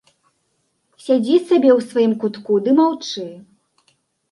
Сядзі 1.07 1.35
сабе 1.49 1.69
ў 1.77 1.87
сваім 1.91 2.13
кутку 2.25 2.53
ды 2.67 2.77
маўчы. 2.83 3.25